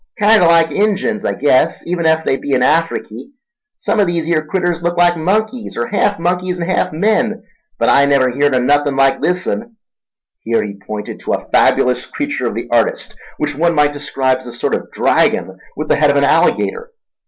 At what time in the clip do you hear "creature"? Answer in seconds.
12.07-12.47